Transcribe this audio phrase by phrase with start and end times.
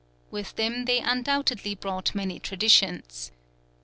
[0.31, 3.31] With them they undoubtedly brought many traditions.